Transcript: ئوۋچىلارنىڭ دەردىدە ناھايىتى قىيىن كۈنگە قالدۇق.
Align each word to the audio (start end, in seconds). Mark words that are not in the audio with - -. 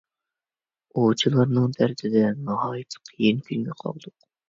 ئوۋچىلارنىڭ 1.01 1.77
دەردىدە 1.77 2.25
ناھايىتى 2.51 3.07
قىيىن 3.07 3.47
كۈنگە 3.51 3.83
قالدۇق. 3.87 4.23